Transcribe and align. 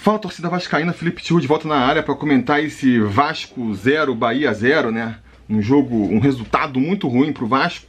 Fala 0.00 0.16
torcida 0.16 0.48
vascaína, 0.48 0.92
Felipe 0.92 1.20
Tio 1.20 1.40
de 1.40 1.48
volta 1.48 1.66
na 1.66 1.74
área 1.74 2.04
para 2.04 2.14
comentar 2.14 2.62
esse 2.62 3.00
Vasco 3.00 3.74
0, 3.74 4.14
Bahia 4.14 4.54
0, 4.54 4.92
né? 4.92 5.18
Um 5.50 5.60
jogo, 5.60 5.96
um 5.96 6.20
resultado 6.20 6.78
muito 6.78 7.08
ruim 7.08 7.32
pro 7.32 7.48
Vasco. 7.48 7.84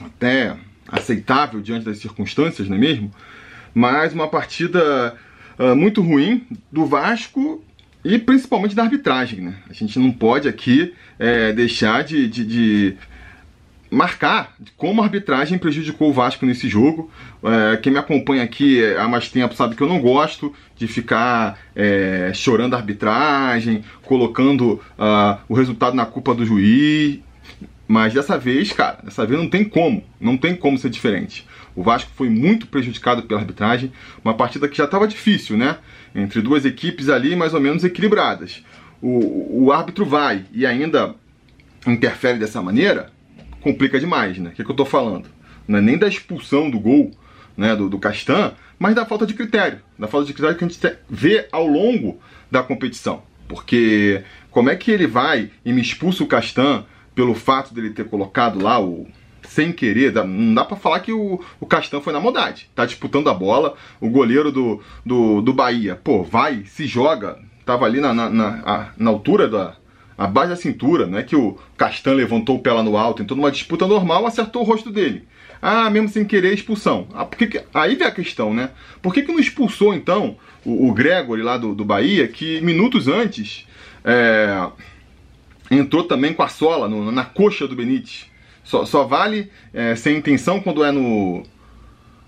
Até 0.00 0.56
aceitável 0.88 1.60
diante 1.60 1.84
das 1.84 1.98
circunstâncias, 1.98 2.68
não 2.68 2.76
é 2.76 2.80
mesmo? 2.80 3.14
Mas 3.72 4.12
uma 4.12 4.26
partida 4.26 5.16
uh, 5.56 5.76
muito 5.76 6.02
ruim 6.02 6.44
do 6.70 6.84
Vasco 6.84 7.62
e 8.04 8.18
principalmente 8.18 8.74
da 8.74 8.82
arbitragem, 8.82 9.40
né? 9.40 9.54
A 9.70 9.72
gente 9.72 10.00
não 10.00 10.10
pode 10.10 10.48
aqui 10.48 10.92
é, 11.16 11.52
deixar 11.52 12.02
de, 12.02 12.26
de, 12.26 12.44
de 12.44 12.96
marcar 13.90 14.54
como 14.76 15.00
a 15.00 15.04
arbitragem 15.04 15.58
prejudicou 15.58 16.10
o 16.10 16.12
Vasco 16.12 16.44
nesse 16.44 16.68
jogo. 16.68 17.10
É, 17.42 17.76
quem 17.78 17.92
me 17.92 17.98
acompanha 17.98 18.42
aqui 18.42 18.84
há 18.96 19.08
mais 19.08 19.30
tempo 19.30 19.54
sabe 19.54 19.74
que 19.74 19.82
eu 19.82 19.88
não 19.88 20.00
gosto 20.00 20.52
de 20.76 20.86
ficar 20.86 21.58
é, 21.74 22.30
chorando 22.34 22.74
a 22.74 22.76
arbitragem, 22.76 23.84
colocando 24.02 24.80
uh, 24.98 25.38
o 25.48 25.54
resultado 25.54 25.94
na 25.94 26.06
culpa 26.06 26.34
do 26.34 26.44
juiz. 26.44 27.20
Mas 27.86 28.12
dessa 28.12 28.36
vez, 28.36 28.70
cara, 28.72 28.98
dessa 29.02 29.24
vez 29.24 29.40
não 29.40 29.48
tem 29.48 29.64
como, 29.64 30.04
não 30.20 30.36
tem 30.36 30.54
como 30.54 30.76
ser 30.76 30.90
diferente. 30.90 31.46
O 31.74 31.82
Vasco 31.82 32.10
foi 32.14 32.28
muito 32.28 32.66
prejudicado 32.66 33.22
pela 33.22 33.40
arbitragem, 33.40 33.90
uma 34.22 34.34
partida 34.34 34.68
que 34.68 34.76
já 34.76 34.84
estava 34.84 35.08
difícil, 35.08 35.56
né? 35.56 35.78
Entre 36.14 36.42
duas 36.42 36.64
equipes 36.64 37.08
ali 37.08 37.34
mais 37.34 37.54
ou 37.54 37.60
menos 37.60 37.84
equilibradas. 37.84 38.62
O, 39.00 39.64
o 39.64 39.72
árbitro 39.72 40.04
vai 40.04 40.44
e 40.52 40.66
ainda 40.66 41.14
interfere 41.86 42.38
dessa 42.38 42.60
maneira, 42.60 43.10
complica 43.68 44.00
demais, 44.00 44.38
né? 44.38 44.50
O 44.50 44.52
que, 44.54 44.64
que 44.64 44.70
eu 44.70 44.76
tô 44.76 44.86
falando? 44.86 45.28
Não 45.66 45.78
é 45.78 45.82
nem 45.82 45.98
da 45.98 46.08
expulsão 46.08 46.70
do 46.70 46.80
gol 46.80 47.10
né, 47.54 47.76
do, 47.76 47.90
do 47.90 47.98
Castan, 47.98 48.52
mas 48.78 48.94
da 48.94 49.04
falta 49.04 49.26
de 49.26 49.34
critério. 49.34 49.80
Da 49.98 50.08
falta 50.08 50.26
de 50.26 50.32
critério 50.32 50.56
que 50.56 50.64
a 50.64 50.68
gente 50.68 50.98
vê 51.10 51.46
ao 51.52 51.66
longo 51.66 52.18
da 52.50 52.62
competição. 52.62 53.22
Porque 53.46 54.22
como 54.50 54.70
é 54.70 54.76
que 54.76 54.90
ele 54.90 55.06
vai 55.06 55.50
e 55.64 55.72
me 55.72 55.82
expulsa 55.82 56.24
o 56.24 56.26
Castan 56.26 56.84
pelo 57.14 57.34
fato 57.34 57.74
dele 57.74 57.90
ter 57.90 58.06
colocado 58.06 58.62
lá 58.62 58.80
o. 58.80 59.06
Sem 59.42 59.72
querer, 59.72 60.12
não 60.12 60.52
dá 60.52 60.62
para 60.62 60.76
falar 60.76 61.00
que 61.00 61.10
o, 61.10 61.42
o 61.58 61.64
Castan 61.64 62.02
foi 62.02 62.12
na 62.12 62.20
maldade. 62.20 62.68
Tá 62.74 62.84
disputando 62.84 63.30
a 63.30 63.34
bola, 63.34 63.76
o 63.98 64.10
goleiro 64.10 64.52
do, 64.52 64.82
do, 65.06 65.40
do 65.40 65.54
Bahia, 65.54 65.96
pô, 65.96 66.22
vai, 66.22 66.64
se 66.66 66.86
joga, 66.86 67.38
tava 67.64 67.86
ali 67.86 67.98
na, 67.98 68.12
na, 68.12 68.28
na, 68.28 68.92
na 68.94 69.10
altura 69.10 69.48
da, 69.48 69.74
abaixo 70.18 70.50
da 70.50 70.56
cintura, 70.56 71.06
não 71.06 71.16
é 71.16 71.22
que 71.22 71.36
o 71.36 71.56
Castan 71.76 72.14
levantou 72.14 72.56
o 72.56 72.58
pé 72.58 72.72
lá 72.72 72.82
no 72.82 72.96
alto, 72.96 73.22
entrou 73.22 73.36
numa 73.36 73.52
disputa 73.52 73.86
normal, 73.86 74.26
acertou 74.26 74.62
o 74.62 74.64
rosto 74.64 74.90
dele. 74.90 75.22
Ah, 75.62 75.88
mesmo 75.88 76.08
sem 76.08 76.24
querer, 76.24 76.52
expulsão. 76.52 77.06
Ah, 77.14 77.24
por 77.24 77.38
que 77.38 77.62
Aí 77.72 77.94
vem 77.94 78.06
a 78.06 78.10
questão, 78.10 78.52
né? 78.52 78.70
Por 79.00 79.14
que, 79.14 79.22
que 79.22 79.32
não 79.32 79.38
expulsou, 79.38 79.94
então, 79.94 80.36
o, 80.64 80.88
o 80.88 80.92
Gregory 80.92 81.42
lá 81.42 81.56
do, 81.56 81.74
do 81.74 81.84
Bahia, 81.84 82.26
que 82.26 82.60
minutos 82.60 83.06
antes 83.06 83.66
é, 84.04 84.68
entrou 85.70 86.04
também 86.04 86.32
com 86.32 86.42
a 86.42 86.48
sola 86.48 86.88
no, 86.88 87.12
na 87.12 87.24
coxa 87.24 87.68
do 87.68 87.76
Benítez? 87.76 88.26
Só, 88.64 88.84
só 88.84 89.04
vale 89.04 89.50
é, 89.72 89.94
sem 89.94 90.16
intenção 90.16 90.60
quando 90.60 90.84
é 90.84 90.92
no, 90.92 91.42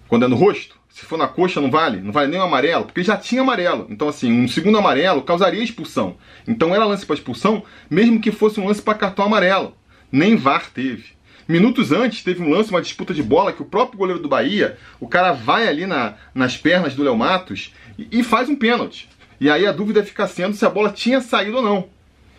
quando 0.08 0.24
é 0.24 0.28
no 0.28 0.36
rosto? 0.36 0.79
Se 0.90 1.06
for 1.06 1.16
na 1.16 1.28
coxa, 1.28 1.60
não 1.60 1.70
vale? 1.70 2.00
Não 2.00 2.12
vale 2.12 2.30
nem 2.30 2.40
o 2.40 2.42
amarelo? 2.42 2.84
Porque 2.84 3.02
já 3.02 3.16
tinha 3.16 3.42
amarelo. 3.42 3.86
Então, 3.88 4.08
assim, 4.08 4.30
um 4.32 4.48
segundo 4.48 4.76
amarelo 4.76 5.22
causaria 5.22 5.62
expulsão. 5.62 6.16
Então, 6.46 6.74
era 6.74 6.84
lance 6.84 7.06
para 7.06 7.14
expulsão, 7.14 7.62
mesmo 7.88 8.20
que 8.20 8.32
fosse 8.32 8.60
um 8.60 8.66
lance 8.66 8.82
para 8.82 8.98
cartão 8.98 9.24
amarelo. 9.24 9.74
Nem 10.10 10.36
VAR 10.36 10.68
teve. 10.70 11.20
Minutos 11.48 11.90
antes, 11.90 12.22
teve 12.22 12.42
um 12.42 12.50
lance, 12.50 12.70
uma 12.70 12.82
disputa 12.82 13.14
de 13.14 13.22
bola, 13.22 13.52
que 13.52 13.62
o 13.62 13.64
próprio 13.64 13.98
goleiro 13.98 14.22
do 14.22 14.28
Bahia, 14.28 14.78
o 15.00 15.08
cara 15.08 15.32
vai 15.32 15.66
ali 15.66 15.86
na, 15.86 16.14
nas 16.34 16.56
pernas 16.56 16.94
do 16.94 17.02
Léo 17.02 17.16
Matos 17.16 17.72
e, 17.98 18.20
e 18.20 18.22
faz 18.22 18.48
um 18.48 18.54
pênalti. 18.54 19.08
E 19.40 19.48
aí 19.50 19.66
a 19.66 19.72
dúvida 19.72 20.04
fica 20.04 20.26
sendo 20.26 20.54
se 20.54 20.64
a 20.64 20.70
bola 20.70 20.90
tinha 20.90 21.20
saído 21.20 21.56
ou 21.56 21.62
não. 21.62 21.88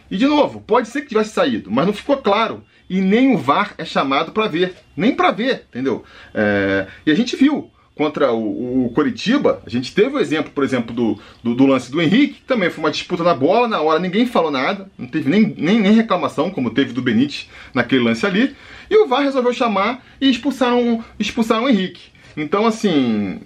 E 0.09 0.17
de 0.17 0.27
novo, 0.27 0.61
pode 0.61 0.87
ser 0.87 1.01
que 1.01 1.07
tivesse 1.07 1.31
saído, 1.31 1.71
mas 1.71 1.85
não 1.85 1.93
ficou 1.93 2.17
claro. 2.17 2.63
E 2.89 3.01
nem 3.01 3.33
o 3.33 3.37
VAR 3.37 3.73
é 3.77 3.85
chamado 3.85 4.31
para 4.31 4.47
ver. 4.47 4.75
Nem 4.95 5.15
para 5.15 5.31
ver, 5.31 5.65
entendeu? 5.69 6.03
É... 6.33 6.87
E 7.05 7.11
a 7.11 7.15
gente 7.15 7.35
viu 7.35 7.71
contra 8.01 8.33
o, 8.33 8.87
o 8.87 8.89
Coritiba, 8.89 9.61
a 9.63 9.69
gente 9.69 9.93
teve 9.93 10.15
o 10.15 10.19
exemplo, 10.19 10.51
por 10.51 10.63
exemplo, 10.63 10.91
do, 10.91 11.19
do, 11.43 11.53
do, 11.53 11.67
lance 11.67 11.91
do 11.91 12.01
Henrique, 12.01 12.33
que 12.33 12.41
também 12.47 12.71
foi 12.71 12.83
uma 12.83 12.89
disputa 12.89 13.23
na 13.23 13.35
bola, 13.35 13.67
na 13.67 13.79
hora 13.79 13.99
ninguém 13.99 14.25
falou 14.25 14.49
nada, 14.49 14.89
não 14.97 15.05
teve 15.05 15.29
nem, 15.29 15.53
nem, 15.55 15.79
nem 15.79 15.91
reclamação, 15.91 16.49
como 16.49 16.71
teve 16.71 16.93
do 16.93 17.01
Benítez 17.03 17.47
naquele 17.75 18.03
lance 18.03 18.25
ali, 18.25 18.55
e 18.89 18.97
o 18.97 19.07
VAR 19.07 19.21
resolveu 19.21 19.53
chamar 19.53 20.03
e 20.19 20.31
expulsaram, 20.31 21.03
expulsaram 21.19 21.65
o 21.65 21.69
Henrique. 21.69 22.09
Então, 22.35 22.65
assim, 22.65 23.39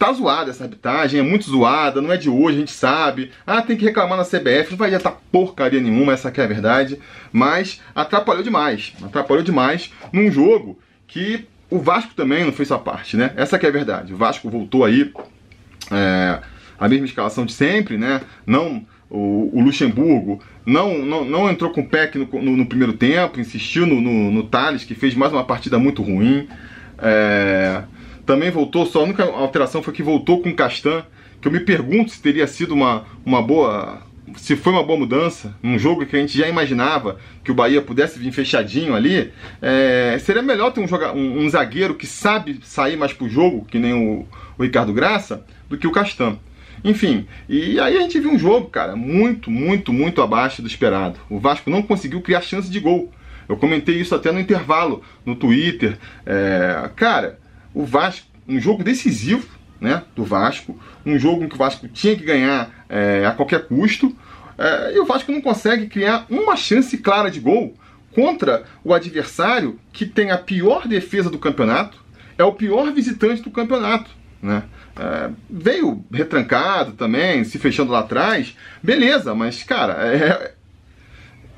tá 0.00 0.12
zoada 0.12 0.50
essa 0.50 0.64
arbitragem, 0.64 1.20
é 1.20 1.22
muito 1.22 1.48
zoada, 1.48 2.02
não 2.02 2.10
é 2.10 2.16
de 2.16 2.28
hoje, 2.28 2.56
a 2.56 2.60
gente 2.60 2.72
sabe. 2.72 3.30
Ah, 3.46 3.62
tem 3.62 3.76
que 3.76 3.84
reclamar 3.84 4.18
na 4.18 4.24
CBF, 4.24 4.72
não 4.72 4.78
vai 4.78 4.88
adiantar 4.88 5.20
porcaria 5.30 5.80
nenhuma, 5.80 6.12
essa 6.12 6.32
que 6.32 6.40
é 6.40 6.44
a 6.44 6.48
verdade. 6.48 6.98
Mas 7.32 7.80
atrapalhou 7.94 8.42
demais, 8.42 8.94
atrapalhou 9.00 9.44
demais 9.44 9.92
num 10.12 10.28
jogo 10.28 10.76
que 11.06 11.46
o 11.74 11.80
Vasco 11.80 12.14
também 12.14 12.44
não 12.44 12.52
fez 12.52 12.68
sua 12.68 12.78
parte, 12.78 13.16
né? 13.16 13.32
Essa 13.36 13.58
que 13.58 13.66
é 13.66 13.68
a 13.68 13.72
verdade. 13.72 14.14
O 14.14 14.16
Vasco 14.16 14.48
voltou 14.48 14.84
aí 14.84 15.12
é, 15.90 16.38
a 16.78 16.88
mesma 16.88 17.04
escalação 17.04 17.44
de 17.44 17.52
sempre, 17.52 17.98
né? 17.98 18.20
Não 18.46 18.86
o, 19.10 19.50
o 19.52 19.60
Luxemburgo 19.60 20.40
não, 20.64 20.98
não, 20.98 21.24
não 21.24 21.50
entrou 21.50 21.72
com 21.72 21.80
o 21.80 21.88
PEC 21.88 22.16
no, 22.16 22.28
no, 22.40 22.56
no 22.58 22.66
primeiro 22.66 22.92
tempo, 22.92 23.40
insistiu 23.40 23.86
no, 23.86 24.00
no, 24.00 24.30
no 24.30 24.44
Thales, 24.44 24.84
que 24.84 24.94
fez 24.94 25.16
mais 25.16 25.32
uma 25.32 25.42
partida 25.42 25.76
muito 25.76 26.00
ruim. 26.00 26.46
É, 26.96 27.82
também 28.24 28.52
voltou, 28.52 28.86
só 28.86 29.00
a 29.00 29.04
única 29.04 29.24
alteração 29.24 29.82
foi 29.82 29.92
que 29.92 30.02
voltou 30.02 30.40
com 30.40 30.50
o 30.50 30.54
Castan, 30.54 31.04
que 31.40 31.48
eu 31.48 31.52
me 31.52 31.58
pergunto 31.58 32.12
se 32.12 32.22
teria 32.22 32.46
sido 32.46 32.72
uma, 32.72 33.04
uma 33.26 33.42
boa 33.42 34.00
se 34.36 34.56
foi 34.56 34.72
uma 34.72 34.82
boa 34.82 34.98
mudança, 34.98 35.54
num 35.62 35.78
jogo 35.78 36.06
que 36.06 36.16
a 36.16 36.18
gente 36.18 36.36
já 36.36 36.48
imaginava 36.48 37.18
que 37.42 37.50
o 37.50 37.54
Bahia 37.54 37.82
pudesse 37.82 38.18
vir 38.18 38.32
fechadinho 38.32 38.94
ali, 38.94 39.32
é, 39.60 40.18
seria 40.20 40.42
melhor 40.42 40.72
ter 40.72 40.80
um, 40.80 40.88
joga, 40.88 41.12
um, 41.12 41.44
um, 41.44 41.48
zagueiro 41.48 41.94
que 41.94 42.06
sabe 42.06 42.60
sair 42.62 42.96
mais 42.96 43.12
pro 43.12 43.28
jogo, 43.28 43.64
que 43.64 43.78
nem 43.78 43.92
o, 43.92 44.26
o 44.56 44.62
Ricardo 44.62 44.92
Graça, 44.92 45.44
do 45.68 45.76
que 45.76 45.86
o 45.86 45.92
Castan. 45.92 46.38
Enfim, 46.82 47.26
e 47.48 47.80
aí 47.80 47.96
a 47.96 48.00
gente 48.00 48.20
viu 48.20 48.30
um 48.30 48.38
jogo, 48.38 48.68
cara, 48.68 48.94
muito, 48.94 49.50
muito, 49.50 49.92
muito 49.92 50.20
abaixo 50.20 50.60
do 50.60 50.68
esperado. 50.68 51.18
O 51.30 51.38
Vasco 51.38 51.70
não 51.70 51.82
conseguiu 51.82 52.20
criar 52.20 52.42
chance 52.42 52.70
de 52.70 52.78
gol. 52.78 53.10
Eu 53.48 53.56
comentei 53.56 53.96
isso 53.96 54.14
até 54.14 54.32
no 54.32 54.40
intervalo, 54.40 55.02
no 55.24 55.34
Twitter. 55.34 55.98
É, 56.26 56.90
cara, 56.94 57.38
o 57.72 57.84
Vasco, 57.84 58.26
um 58.46 58.60
jogo 58.60 58.84
decisivo, 58.84 59.46
né, 59.80 60.02
do 60.14 60.24
Vasco, 60.24 60.78
um 61.04 61.18
jogo 61.18 61.44
em 61.44 61.48
que 61.48 61.54
o 61.54 61.58
Vasco 61.58 61.88
tinha 61.88 62.16
que 62.16 62.24
ganhar 62.24 62.83
é, 62.94 63.26
a 63.26 63.32
qualquer 63.32 63.66
custo, 63.66 64.16
é, 64.56 64.94
e 64.94 65.00
o 65.00 65.04
Vasco 65.04 65.32
não 65.32 65.40
consegue 65.40 65.88
criar 65.88 66.26
uma 66.30 66.54
chance 66.54 66.96
clara 66.96 67.28
de 67.28 67.40
gol 67.40 67.74
contra 68.14 68.62
o 68.84 68.94
adversário 68.94 69.80
que 69.92 70.06
tem 70.06 70.30
a 70.30 70.38
pior 70.38 70.86
defesa 70.86 71.28
do 71.28 71.38
campeonato, 71.38 71.98
é 72.38 72.44
o 72.44 72.52
pior 72.52 72.92
visitante 72.92 73.42
do 73.42 73.50
campeonato. 73.50 74.08
Né? 74.40 74.62
É, 74.96 75.30
veio 75.50 76.04
retrancado 76.12 76.92
também, 76.92 77.42
se 77.42 77.58
fechando 77.58 77.90
lá 77.90 77.98
atrás, 78.00 78.56
beleza, 78.80 79.34
mas 79.34 79.64
cara, 79.64 79.94
é, 80.06 80.54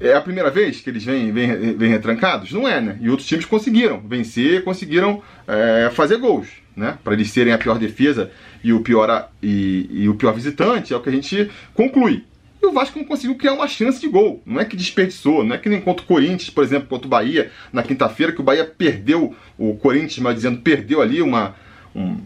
é 0.00 0.14
a 0.14 0.20
primeira 0.22 0.50
vez 0.50 0.80
que 0.80 0.88
eles 0.88 1.04
vêm, 1.04 1.30
vêm, 1.32 1.76
vêm 1.76 1.90
retrancados? 1.90 2.50
Não 2.50 2.66
é, 2.66 2.80
né? 2.80 2.96
E 2.98 3.10
outros 3.10 3.28
times 3.28 3.44
conseguiram 3.44 4.00
vencer, 4.00 4.64
conseguiram 4.64 5.22
é, 5.46 5.90
fazer 5.92 6.16
gols 6.16 6.48
né? 6.76 6.98
Para 7.02 7.14
eles 7.14 7.30
serem 7.30 7.52
a 7.52 7.58
pior 7.58 7.78
defesa 7.78 8.30
e 8.62 8.72
o 8.72 8.80
pior, 8.80 9.30
e, 9.42 9.88
e, 9.90 10.08
o 10.08 10.14
pior 10.14 10.32
visitante, 10.32 10.92
é 10.92 10.96
o 10.96 11.00
que 11.00 11.08
a 11.08 11.12
gente 11.12 11.50
conclui. 11.72 12.24
O 12.62 12.72
Vasco 12.72 12.98
não 12.98 13.06
conseguiu 13.06 13.36
criar 13.36 13.52
uma 13.52 13.68
chance 13.68 14.00
de 14.00 14.08
gol. 14.08 14.42
Não 14.44 14.60
é 14.60 14.64
que 14.64 14.76
desperdiçou, 14.76 15.44
não 15.44 15.54
é 15.54 15.58
que 15.58 15.68
nem 15.68 15.80
contra 15.80 16.04
o 16.04 16.06
Corinthians, 16.06 16.50
por 16.50 16.64
exemplo, 16.64 16.88
contra 16.88 17.06
o 17.06 17.10
Bahia, 17.10 17.50
na 17.72 17.82
quinta-feira, 17.82 18.32
que 18.32 18.40
o 18.40 18.44
Bahia 18.44 18.64
perdeu, 18.64 19.34
o 19.56 19.76
Corinthians, 19.76 20.18
mas 20.18 20.34
dizendo, 20.34 20.60
perdeu 20.60 21.00
ali 21.00 21.22
uma. 21.22 21.54
Um, 21.94 22.18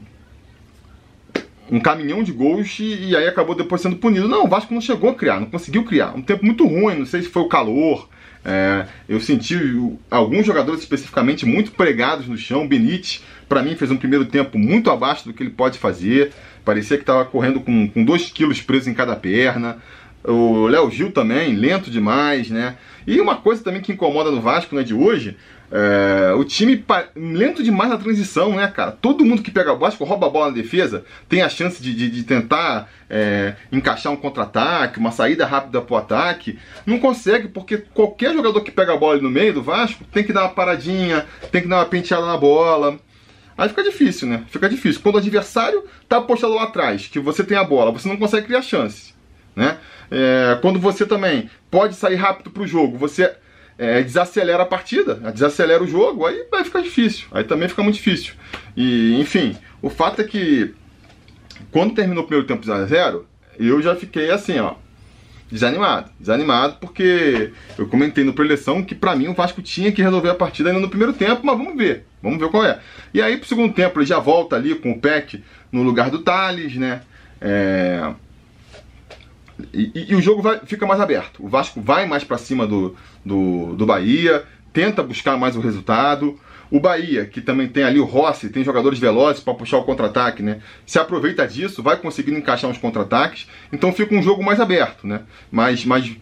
um 1.70 1.80
caminhão 1.80 2.22
de 2.22 2.32
gols 2.32 2.78
e, 2.80 3.10
e, 3.10 3.16
aí 3.16 3.28
acabou 3.28 3.54
depois 3.54 3.80
sendo 3.80 3.96
punido. 3.96 4.28
Não, 4.28 4.44
o 4.44 4.48
Vasco 4.48 4.74
não 4.74 4.80
chegou 4.80 5.10
a 5.10 5.14
criar, 5.14 5.40
não 5.40 5.46
conseguiu 5.46 5.84
criar. 5.84 6.14
Um 6.16 6.22
tempo 6.22 6.44
muito 6.44 6.66
ruim, 6.66 6.96
não 6.96 7.06
sei 7.06 7.22
se 7.22 7.28
foi 7.28 7.42
o 7.42 7.48
calor, 7.48 8.08
é, 8.44 8.86
eu 9.08 9.20
senti 9.20 9.54
alguns 10.10 10.46
jogadores 10.46 10.80
especificamente 10.80 11.44
muito 11.44 11.72
pregados 11.72 12.26
no 12.26 12.36
chão. 12.36 12.66
Benítez, 12.66 13.22
para 13.48 13.62
mim, 13.62 13.76
fez 13.76 13.90
um 13.90 13.96
primeiro 13.96 14.24
tempo 14.24 14.58
muito 14.58 14.90
abaixo 14.90 15.26
do 15.26 15.32
que 15.32 15.42
ele 15.42 15.50
pode 15.50 15.78
fazer. 15.78 16.32
Parecia 16.64 16.96
que 16.96 17.02
estava 17.02 17.24
correndo 17.24 17.60
com 17.60 17.90
2 18.04 18.30
quilos 18.30 18.60
presos 18.60 18.88
em 18.88 18.94
cada 18.94 19.14
perna. 19.16 19.78
O 20.22 20.66
Léo 20.66 20.90
Gil 20.90 21.12
também, 21.12 21.54
lento 21.54 21.90
demais, 21.90 22.50
né? 22.50 22.76
E 23.06 23.20
uma 23.20 23.36
coisa 23.36 23.62
também 23.62 23.80
que 23.80 23.92
incomoda 23.92 24.30
no 24.30 24.40
Vasco, 24.40 24.74
né, 24.74 24.82
de 24.82 24.92
hoje, 24.92 25.36
é, 25.72 26.34
o 26.34 26.44
time 26.44 26.84
lento 27.16 27.62
demais 27.62 27.90
na 27.90 27.96
transição, 27.96 28.56
né, 28.56 28.66
cara? 28.68 28.90
Todo 28.90 29.24
mundo 29.24 29.42
que 29.42 29.50
pega 29.50 29.72
o 29.72 29.78
Vasco 29.78 30.04
rouba 30.04 30.26
a 30.26 30.30
bola 30.30 30.46
na 30.46 30.52
defesa, 30.52 31.04
tem 31.28 31.42
a 31.42 31.48
chance 31.48 31.82
de, 31.82 31.94
de, 31.94 32.10
de 32.10 32.22
tentar 32.24 32.90
é, 33.08 33.54
encaixar 33.70 34.12
um 34.12 34.16
contra-ataque, 34.16 34.98
uma 34.98 35.12
saída 35.12 35.46
rápida 35.46 35.80
pro 35.80 35.96
ataque. 35.96 36.58
Não 36.84 36.98
consegue, 36.98 37.48
porque 37.48 37.78
qualquer 37.78 38.34
jogador 38.34 38.60
que 38.62 38.70
pega 38.70 38.92
a 38.92 38.96
bola 38.96 39.20
no 39.20 39.30
meio 39.30 39.54
do 39.54 39.62
Vasco 39.62 40.04
tem 40.12 40.24
que 40.24 40.32
dar 40.32 40.42
uma 40.42 40.50
paradinha, 40.50 41.24
tem 41.52 41.62
que 41.62 41.68
dar 41.68 41.76
uma 41.76 41.86
penteada 41.86 42.26
na 42.26 42.36
bola. 42.36 42.98
Aí 43.56 43.68
fica 43.68 43.82
difícil, 43.82 44.26
né? 44.26 44.44
Fica 44.48 44.68
difícil. 44.68 45.00
Quando 45.02 45.16
o 45.16 45.18
adversário 45.18 45.84
tá 46.08 46.16
apostado 46.16 46.54
lá 46.54 46.64
atrás, 46.64 47.06
que 47.06 47.20
você 47.20 47.44
tem 47.44 47.56
a 47.56 47.64
bola, 47.64 47.92
você 47.92 48.08
não 48.08 48.16
consegue 48.16 48.46
criar 48.46 48.62
chance, 48.62 49.14
né? 49.60 49.76
É, 50.10 50.58
quando 50.62 50.80
você 50.80 51.04
também 51.04 51.50
pode 51.70 51.94
sair 51.94 52.14
rápido 52.14 52.50
pro 52.50 52.66
jogo, 52.66 52.96
você 52.96 53.30
é, 53.76 54.02
desacelera 54.02 54.62
a 54.62 54.66
partida, 54.66 55.16
desacelera 55.30 55.84
o 55.84 55.86
jogo, 55.86 56.24
aí 56.24 56.46
vai 56.50 56.64
ficar 56.64 56.80
difícil. 56.80 57.26
Aí 57.30 57.44
também 57.44 57.68
fica 57.68 57.82
muito 57.82 57.96
difícil. 57.96 58.32
E, 58.74 59.20
enfim, 59.20 59.54
o 59.82 59.90
fato 59.90 60.22
é 60.22 60.24
que 60.24 60.74
quando 61.70 61.94
terminou 61.94 62.24
o 62.24 62.26
primeiro 62.26 62.48
tempo 62.48 62.64
0 62.64 62.78
a 62.78 62.86
0 62.86 63.26
eu 63.58 63.82
já 63.82 63.94
fiquei 63.94 64.30
assim, 64.30 64.58
ó, 64.58 64.76
desanimado. 65.50 66.10
Desanimado 66.18 66.78
porque 66.80 67.52
eu 67.76 67.86
comentei 67.86 68.24
no 68.24 68.32
preleção 68.32 68.82
que 68.82 68.94
para 68.94 69.14
mim 69.14 69.28
o 69.28 69.34
Vasco 69.34 69.60
tinha 69.60 69.92
que 69.92 70.00
resolver 70.00 70.30
a 70.30 70.34
partida 70.34 70.70
ainda 70.70 70.80
no 70.80 70.88
primeiro 70.88 71.12
tempo, 71.12 71.42
mas 71.44 71.58
vamos 71.58 71.76
ver. 71.76 72.06
Vamos 72.22 72.38
ver 72.38 72.48
qual 72.48 72.64
é. 72.64 72.80
E 73.12 73.20
aí 73.20 73.36
pro 73.36 73.46
segundo 73.46 73.74
tempo 73.74 73.98
ele 73.98 74.06
já 74.06 74.18
volta 74.18 74.56
ali 74.56 74.74
com 74.74 74.92
o 74.92 74.98
Peck 74.98 75.44
no 75.70 75.82
lugar 75.82 76.10
do 76.10 76.20
Thales, 76.20 76.76
né? 76.76 77.02
É 77.42 78.14
e, 79.72 80.06
e, 80.10 80.14
o 80.14 80.20
jogo 80.20 80.42
vai, 80.42 80.60
fica 80.64 80.86
mais 80.86 81.00
aberto. 81.00 81.44
O 81.44 81.48
Vasco 81.48 81.80
vai 81.80 82.06
mais 82.06 82.24
para 82.24 82.38
cima 82.38 82.66
do, 82.66 82.96
do, 83.24 83.74
do 83.74 83.86
Bahia, 83.86 84.44
tenta 84.72 85.02
buscar 85.02 85.36
mais 85.36 85.56
o 85.56 85.60
resultado. 85.60 86.38
O 86.70 86.78
Bahia, 86.78 87.26
que 87.26 87.40
também 87.40 87.66
tem 87.66 87.82
ali 87.82 87.98
o 87.98 88.04
Rossi, 88.04 88.48
tem 88.48 88.62
jogadores 88.62 88.98
velozes 88.98 89.42
para 89.42 89.54
puxar 89.54 89.78
o 89.78 89.84
contra-ataque, 89.84 90.42
né? 90.42 90.60
Se 90.86 90.98
aproveita 90.98 91.46
disso, 91.46 91.82
vai 91.82 91.96
conseguindo 91.96 92.38
encaixar 92.38 92.70
uns 92.70 92.78
contra-ataques. 92.78 93.48
Então 93.72 93.92
fica 93.92 94.14
um 94.14 94.22
jogo 94.22 94.42
mais 94.42 94.60
aberto, 94.60 95.06
né? 95.06 95.22
Mais, 95.50 95.84
mais 95.84 96.16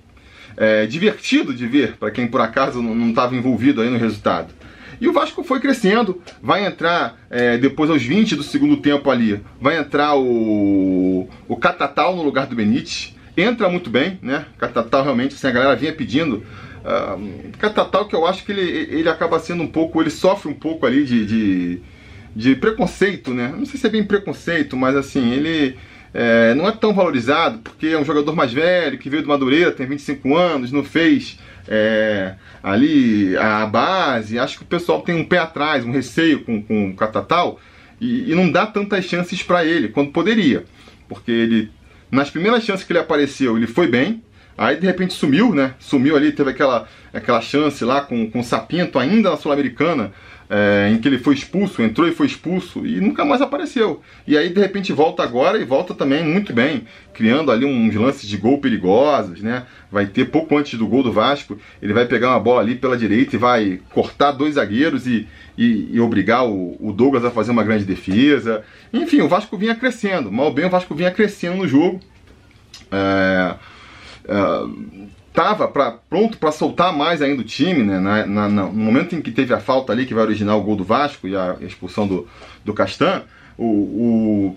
é, 0.57 0.87
divertido 0.87 1.53
de 1.53 1.67
ver 1.67 1.97
para 1.99 2.11
quem 2.11 2.27
por 2.27 2.41
acaso 2.41 2.81
não 2.81 3.11
estava 3.11 3.37
envolvido 3.37 3.83
aí 3.83 3.91
no 3.91 3.99
resultado. 3.99 4.55
E 5.01 5.07
o 5.07 5.13
Vasco 5.13 5.45
foi 5.45 5.61
crescendo, 5.61 6.21
vai 6.43 6.67
entrar 6.67 7.17
é, 7.31 7.57
depois 7.57 7.89
aos 7.89 8.03
20 8.03 8.35
do 8.35 8.43
segundo 8.43 8.79
tempo 8.79 9.11
ali, 9.11 9.41
vai 9.61 9.79
entrar 9.79 10.17
o, 10.17 11.29
o 11.47 11.57
Catatal 11.57 12.17
no 12.17 12.23
lugar 12.23 12.47
do 12.47 12.57
Benítez 12.57 13.15
entra 13.43 13.69
muito 13.69 13.91
bem, 13.91 14.19
né? 14.23 14.47
Catatal 14.59 15.03
realmente, 15.03 15.35
assim, 15.35 15.47
a 15.47 15.53
galera 15.53 15.77
vinha 15.77 15.93
pedindo. 15.93 16.45
Uh, 16.79 17.51
Catatal 17.59 18.07
que 18.07 18.15
eu 18.15 18.27
acho 18.27 18.45
que 18.45 18.53
ele, 18.53 18.63
ele 18.63 19.09
acaba 19.09 19.39
sendo 19.39 19.63
um 19.63 19.69
pouco, 19.69 20.01
ele 20.01 20.11
sofre 20.11 20.51
um 20.51 20.55
pouco 20.55 20.87
ali 20.87 21.05
de, 21.05 21.27
de, 21.27 21.83
de 22.35 22.55
preconceito, 22.57 23.33
né? 23.33 23.53
Não 23.57 23.67
sei 23.67 23.79
se 23.79 23.87
é 23.87 23.91
bem 23.91 24.05
preconceito, 24.05 24.77
mas 24.77 24.97
assim, 24.97 25.33
ele 25.33 25.77
é, 26.13 26.55
não 26.55 26.67
é 26.67 26.73
tão 26.73 26.95
valorizado, 26.95 27.59
porque 27.59 27.89
é 27.89 27.99
um 27.99 28.05
jogador 28.05 28.35
mais 28.35 28.53
velho, 28.53 28.99
que 28.99 29.11
veio 29.11 29.23
do 29.23 29.29
Madureira, 29.29 29.73
tem 29.73 29.87
25 29.87 30.37
anos, 30.37 30.73
não 30.73 30.83
fez 30.83 31.39
é, 31.67 32.35
ali 32.63 33.37
a 33.37 33.67
base. 33.67 34.39
Acho 34.39 34.59
que 34.59 34.65
o 34.65 34.67
pessoal 34.67 35.03
tem 35.03 35.15
um 35.15 35.25
pé 35.25 35.39
atrás, 35.39 35.85
um 35.85 35.93
receio 35.93 36.43
com, 36.45 36.63
com 36.63 36.91
o 36.91 36.97
Catatal, 36.97 37.61
e, 38.01 38.31
e 38.31 38.35
não 38.35 38.51
dá 38.51 38.67
tantas 38.67 39.05
chances 39.05 39.43
para 39.43 39.65
ele 39.65 39.89
quanto 39.89 40.13
poderia, 40.13 40.65
porque 41.09 41.31
ele 41.31 41.71
nas 42.11 42.31
primeiras 42.31 42.65
chances 42.65 42.85
que 42.85 42.93
ele 42.93 43.01
apareceu, 43.01 43.57
ele 43.57 43.67
foi 43.67 43.87
bem. 43.87 44.23
Aí 44.57 44.77
de 44.77 44.87
repente 44.87 45.15
sumiu, 45.15 45.55
né? 45.55 45.75
Sumiu 45.79 46.17
ali, 46.17 46.33
teve 46.33 46.51
aquela, 46.51 46.89
aquela 47.13 47.41
chance 47.41 47.85
lá 47.85 48.01
com, 48.01 48.29
com 48.29 48.41
o 48.41 48.45
Sapinto 48.45 48.99
ainda 48.99 49.31
na 49.31 49.37
Sul-Americana, 49.37 50.13
é, 50.51 50.91
em 50.91 50.99
que 50.99 51.07
ele 51.07 51.19
foi 51.19 51.35
expulso, 51.35 51.83
entrou 51.83 52.09
e 52.09 52.13
foi 52.13 52.27
expulso 52.27 52.87
e 52.87 53.01
nunca 53.01 53.25
mais 53.25 53.43
apareceu. 53.43 54.01
E 54.27 54.37
aí 54.37 54.49
de 54.49 54.61
repente 54.61 54.93
volta 54.93 55.23
agora 55.23 55.59
e 55.59 55.65
volta 55.65 55.95
também 55.95 56.25
muito 56.25 56.53
bem, 56.53 56.87
criando 57.13 57.51
ali 57.51 57.67
uns 57.67 57.95
lances 57.95 58.29
de 58.29 58.37
gol 58.37 58.59
perigosos, 58.59 59.43
né? 59.43 59.67
Vai 59.91 60.07
ter 60.07 60.27
pouco 60.27 60.57
antes 60.57 60.79
do 60.79 60.87
gol 60.87 61.03
do 61.03 61.13
Vasco, 61.13 61.59
ele 61.83 61.93
vai 61.93 62.07
pegar 62.07 62.31
uma 62.31 62.41
bola 62.41 62.61
ali 62.61 62.75
pela 62.75 62.97
direita 62.97 63.37
e 63.37 63.39
vai 63.39 63.81
cortar 63.93 64.33
dois 64.33 64.55
zagueiros 64.55 65.07
e, 65.07 65.27
e, 65.57 65.91
e 65.93 65.99
é 65.99 66.39
o, 66.41 66.77
o, 66.81 66.93
Douglas 66.93 67.25
a 67.25 67.31
fazer 67.31 67.51
uma 67.51 67.65
grande 67.65 67.85
defesa. 67.85 68.65
Enfim, 68.93 69.21
o 69.21 69.29
Vasco 69.29 69.57
vinha 69.57 69.75
crescendo. 69.75 70.33
Mal 70.33 70.53
bem, 70.53 70.67
o 70.67 70.71
Vasco 70.71 70.95
vinha 70.95 71.11
crescendo 71.11 71.59
no 71.59 71.69
jogo. 71.69 72.01
É, 72.91 73.55
é, 74.27 75.18
tava 75.39 75.69
pra, 75.69 75.93
pronto 75.93 76.37
para 76.37 76.51
soltar 76.51 76.93
mais 76.93 77.23
ainda 77.23 77.43
o 77.43 77.45
time, 77.45 77.85
né? 77.85 78.01
Na, 78.01 78.27
na, 78.27 78.49
no 78.49 78.73
momento 78.73 79.15
em 79.15 79.23
que 79.23 79.31
teve 79.31 79.55
a 79.55 79.61
falta 79.61 79.93
ali 79.93 80.05
que 80.05 80.13
vai 80.13 80.25
originar 80.25 80.57
o 80.57 80.63
gol 80.63 80.75
do 80.75 80.83
Vasco 80.83 81.29
e 81.29 81.37
a 81.37 81.57
expulsão 81.61 82.09
do, 82.09 82.27
do 82.65 82.75
Castan, 82.75 83.23
o, 83.57 83.65
o, 83.65 84.57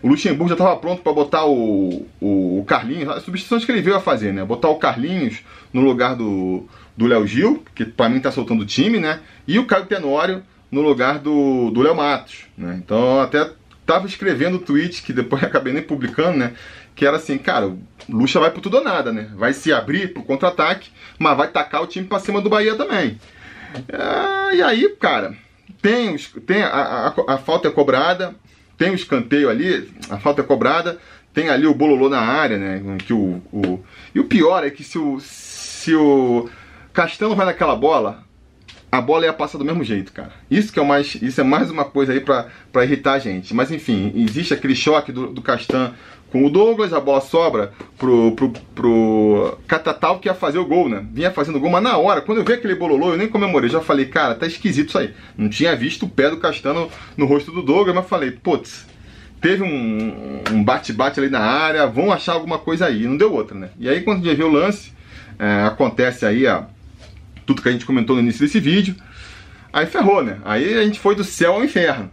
o 0.00 0.08
Luxemburgo 0.08 0.46
já 0.46 0.54
estava 0.54 0.76
pronto 0.76 1.02
para 1.02 1.12
botar 1.12 1.44
o, 1.44 2.06
o, 2.20 2.60
o, 2.60 2.64
Carlinhos, 2.64 3.08
as 3.08 3.24
substituições 3.24 3.64
que 3.64 3.72
ele 3.72 3.82
veio 3.82 3.96
a 3.96 4.00
fazer, 4.00 4.32
né? 4.32 4.44
Botar 4.44 4.68
o 4.68 4.76
Carlinhos 4.76 5.40
no 5.72 5.80
lugar 5.80 6.14
do, 6.14 6.68
do 6.96 7.06
Léo 7.06 7.26
Gil, 7.26 7.64
que 7.74 7.84
para 7.84 8.08
mim 8.08 8.18
está 8.18 8.30
soltando 8.30 8.62
o 8.62 8.66
time, 8.66 9.00
né? 9.00 9.18
E 9.44 9.58
o 9.58 9.66
Caio 9.66 9.86
Tenório 9.86 10.44
no 10.70 10.82
lugar 10.82 11.18
do, 11.18 11.72
do 11.72 11.82
Léo 11.82 11.96
Matos, 11.96 12.44
né? 12.56 12.80
Então 12.80 13.20
até 13.20 13.50
tava 13.84 14.06
escrevendo 14.06 14.58
o 14.58 14.60
tweet, 14.60 15.02
que 15.02 15.12
depois 15.12 15.42
acabei 15.44 15.72
nem 15.72 15.82
publicando, 15.82 16.38
né? 16.38 16.52
Que 16.94 17.04
era 17.04 17.16
assim, 17.16 17.38
cara, 17.38 17.74
Lucha 18.08 18.40
vai 18.40 18.50
pro 18.50 18.60
tudo 18.60 18.78
ou 18.78 18.84
nada, 18.84 19.12
né? 19.12 19.30
Vai 19.34 19.52
se 19.52 19.72
abrir 19.72 20.12
pro 20.12 20.22
contra-ataque, 20.22 20.90
mas 21.18 21.36
vai 21.36 21.48
tacar 21.48 21.82
o 21.82 21.86
time 21.86 22.06
para 22.06 22.18
cima 22.18 22.40
do 22.40 22.50
Bahia 22.50 22.74
também. 22.74 23.18
É, 23.88 24.56
e 24.56 24.62
aí, 24.62 24.88
cara, 25.00 25.34
tem, 25.80 26.16
tem 26.46 26.62
a, 26.62 26.68
a, 26.68 27.34
a, 27.34 27.38
falta 27.38 27.68
é 27.68 27.70
cobrada, 27.70 28.34
tem 28.76 28.90
o 28.90 28.94
escanteio 28.94 29.48
ali, 29.48 29.90
a 30.10 30.18
falta 30.18 30.40
é 30.40 30.44
cobrada, 30.44 30.98
tem 31.32 31.48
ali 31.48 31.66
o 31.66 31.74
bololô 31.74 32.08
na 32.08 32.20
área, 32.20 32.58
né? 32.58 32.98
Que 33.04 33.12
o, 33.12 33.42
o, 33.52 33.84
e 34.14 34.20
o 34.20 34.24
pior 34.24 34.64
é 34.64 34.70
que 34.70 34.84
se 34.84 34.98
o, 34.98 35.18
se 35.20 35.94
o 35.94 36.48
Castelo 36.92 37.34
vai 37.34 37.46
naquela 37.46 37.74
bola, 37.74 38.24
a 38.92 39.00
bola 39.00 39.24
ia 39.24 39.32
passar 39.32 39.56
do 39.56 39.64
mesmo 39.64 39.82
jeito, 39.82 40.12
cara. 40.12 40.32
Isso 40.50 40.70
que 40.70 40.78
é 40.78 40.84
mais, 40.84 41.14
isso 41.14 41.40
é 41.40 41.44
mais 41.44 41.70
uma 41.70 41.82
coisa 41.82 42.12
aí 42.12 42.20
pra 42.20 42.84
irritar 42.84 43.14
a 43.14 43.18
gente. 43.18 43.54
Mas 43.54 43.70
enfim, 43.70 44.12
existe 44.14 44.52
aquele 44.52 44.74
choque 44.74 45.10
do, 45.10 45.28
do 45.28 45.40
Castan 45.40 45.94
com 46.30 46.44
o 46.44 46.50
Douglas, 46.50 46.92
a 46.92 47.00
bola 47.00 47.22
sobra 47.22 47.72
pro, 47.96 48.32
pro, 48.32 48.50
pro 48.74 49.58
Catatal 49.66 50.18
que 50.18 50.28
ia 50.28 50.34
fazer 50.34 50.58
o 50.58 50.66
gol, 50.66 50.90
né? 50.90 51.04
Vinha 51.10 51.30
fazendo 51.30 51.58
gol, 51.58 51.70
mas 51.70 51.82
na 51.82 51.96
hora, 51.96 52.20
quando 52.20 52.38
eu 52.38 52.44
vi 52.44 52.52
aquele 52.52 52.74
bololô, 52.74 53.12
eu 53.12 53.16
nem 53.16 53.28
comemorei, 53.28 53.70
já 53.70 53.80
falei, 53.80 54.06
cara, 54.06 54.34
tá 54.34 54.46
esquisito 54.46 54.88
isso 54.88 54.98
aí. 54.98 55.14
Não 55.38 55.48
tinha 55.48 55.74
visto 55.74 56.04
o 56.04 56.08
pé 56.08 56.28
do 56.28 56.36
Castan 56.36 56.74
no, 56.74 56.90
no 57.16 57.24
rosto 57.24 57.50
do 57.50 57.62
Douglas, 57.62 57.94
mas 57.94 58.06
falei, 58.06 58.30
putz, 58.30 58.86
teve 59.40 59.62
um 59.62 60.62
bate-bate 60.62 61.18
um 61.18 61.22
ali 61.22 61.32
na 61.32 61.40
área, 61.40 61.86
vão 61.86 62.12
achar 62.12 62.34
alguma 62.34 62.58
coisa 62.58 62.86
aí. 62.86 63.06
Não 63.06 63.16
deu 63.16 63.32
outra, 63.32 63.58
né? 63.58 63.70
E 63.78 63.88
aí 63.88 64.02
quando 64.02 64.20
a 64.20 64.24
gente 64.24 64.36
vê 64.36 64.44
o 64.44 64.52
lance, 64.52 64.92
é, 65.38 65.64
acontece 65.64 66.26
aí 66.26 66.46
a 66.46 66.66
tudo 67.52 67.62
que 67.62 67.68
a 67.68 67.72
gente 67.72 67.84
comentou 67.84 68.16
no 68.16 68.22
início 68.22 68.40
desse 68.40 68.58
vídeo. 68.58 68.96
Aí 69.72 69.86
ferrou, 69.86 70.22
né? 70.22 70.38
Aí 70.44 70.78
a 70.78 70.84
gente 70.84 70.98
foi 70.98 71.14
do 71.14 71.24
céu 71.24 71.54
ao 71.54 71.64
inferno. 71.64 72.10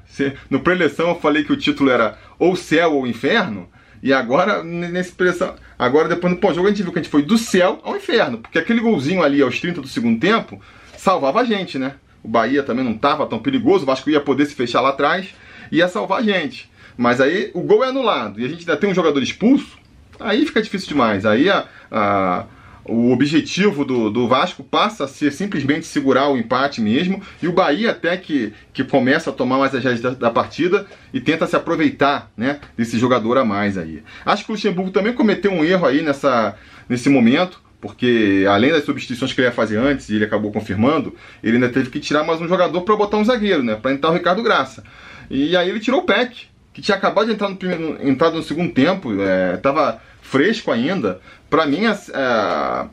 No 0.49 0.59
preleção 0.59 1.09
eu 1.09 1.15
falei 1.15 1.43
que 1.43 1.51
o 1.51 1.57
título 1.57 1.89
era 1.89 2.17
ou 2.37 2.55
céu 2.55 2.93
ou 2.93 3.07
inferno. 3.07 3.69
E 4.01 4.13
agora, 4.13 4.63
nesse 4.63 5.11
preleção, 5.11 5.55
agora 5.77 6.07
depois 6.07 6.33
no 6.33 6.39
pós-jogo 6.39 6.67
a 6.67 6.69
gente 6.69 6.83
viu 6.83 6.91
que 6.93 6.99
a 6.99 7.01
gente 7.01 7.11
foi 7.11 7.21
do 7.21 7.37
céu 7.37 7.79
ao 7.83 7.97
inferno. 7.97 8.37
Porque 8.37 8.59
aquele 8.59 8.79
golzinho 8.79 9.23
ali 9.23 9.41
aos 9.41 9.59
30 9.59 9.81
do 9.81 9.87
segundo 9.87 10.19
tempo 10.19 10.61
salvava 10.97 11.41
a 11.41 11.43
gente, 11.43 11.77
né? 11.77 11.95
O 12.23 12.27
Bahia 12.27 12.63
também 12.63 12.83
não 12.83 12.93
estava 12.93 13.25
tão 13.25 13.39
perigoso, 13.39 13.83
o 13.83 13.85
Vasco 13.85 14.09
ia 14.09 14.19
poder 14.19 14.45
se 14.45 14.53
fechar 14.53 14.81
lá 14.81 14.89
atrás, 14.89 15.33
ia 15.71 15.87
salvar 15.87 16.19
a 16.19 16.23
gente. 16.23 16.69
Mas 16.97 17.21
aí 17.21 17.51
o 17.53 17.61
gol 17.61 17.83
é 17.83 17.87
anulado 17.87 18.39
e 18.39 18.45
a 18.45 18.47
gente 18.47 18.59
ainda 18.59 18.77
tem 18.77 18.89
um 18.89 18.93
jogador 18.93 19.21
expulso, 19.21 19.77
aí 20.19 20.45
fica 20.45 20.61
difícil 20.61 20.89
demais. 20.89 21.25
Aí 21.25 21.49
a, 21.49 21.65
a 21.89 22.45
o 22.89 23.11
objetivo 23.11 23.85
do, 23.85 24.09
do 24.09 24.27
Vasco 24.27 24.63
passa 24.63 25.05
a 25.05 25.07
ser 25.07 25.31
simplesmente 25.31 25.85
segurar 25.85 26.29
o 26.29 26.37
empate 26.37 26.81
mesmo, 26.81 27.21
e 27.41 27.47
o 27.47 27.53
Bahia 27.53 27.91
até 27.91 28.17
que, 28.17 28.53
que 28.73 28.83
começa 28.83 29.29
a 29.29 29.33
tomar 29.33 29.57
mais 29.57 29.73
as 29.73 29.83
rédeas 29.83 30.01
da, 30.01 30.09
da, 30.11 30.31
partida 30.31 30.85
e 31.13 31.21
tenta 31.21 31.47
se 31.47 31.55
aproveitar 31.55 32.31
né, 32.35 32.59
desse 32.75 32.97
jogador 32.97 33.37
a 33.37 33.45
mais 33.45 33.77
aí. 33.77 34.03
Acho 34.25 34.45
que 34.45 34.51
o 34.51 34.55
Luxemburgo 34.55 34.91
também 34.91 35.13
cometeu 35.13 35.51
um 35.51 35.63
erro 35.63 35.85
aí 35.85 36.01
nessa, 36.01 36.55
nesse 36.87 37.09
momento, 37.09 37.61
porque 37.79 38.45
além 38.49 38.71
das 38.71 38.83
substituições 38.83 39.31
que 39.31 39.39
ele 39.39 39.47
ia 39.47 39.53
fazer 39.53 39.77
antes, 39.77 40.09
e 40.09 40.15
ele 40.15 40.25
acabou 40.25 40.51
confirmando, 40.51 41.15
ele 41.43 41.55
ainda 41.55 41.69
teve 41.69 41.89
que 41.89 41.99
tirar 41.99 42.23
mais 42.23 42.41
um 42.41 42.47
jogador 42.47 42.81
para 42.81 42.95
botar 42.95 43.17
um 43.17 43.23
zagueiro, 43.25 43.63
né, 43.63 43.75
para 43.75 43.93
entrar 43.93 44.09
o 44.09 44.13
Ricardo 44.13 44.43
Graça. 44.43 44.83
E 45.29 45.55
aí 45.55 45.69
ele 45.69 45.79
tirou 45.79 46.01
o 46.01 46.05
Peck, 46.05 46.48
que 46.73 46.81
tinha 46.81 46.97
acabado 46.97 47.27
de 47.27 47.33
entrar 47.33 47.49
no, 47.49 47.55
primeiro, 47.55 48.07
entrado 48.07 48.35
no 48.35 48.43
segundo 48.43 48.73
tempo, 48.73 49.11
estava 49.55 49.95
é, 49.95 49.99
fresco 50.21 50.71
ainda, 50.71 51.19
para 51.49 51.65
mim 51.65 51.85
é, 51.85 52.87